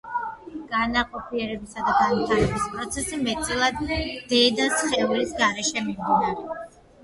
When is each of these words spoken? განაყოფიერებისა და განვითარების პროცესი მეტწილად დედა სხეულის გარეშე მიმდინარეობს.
განაყოფიერებისა 0.69 1.83
და 1.89 1.91
განვითარების 1.99 2.65
პროცესი 2.73 3.21
მეტწილად 3.27 3.87
დედა 4.35 4.69
სხეულის 4.81 5.39
გარეშე 5.47 5.89
მიმდინარეობს. 5.89 6.79